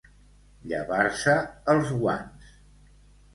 [0.71, 1.35] Llevar-se
[1.75, 2.49] els guants.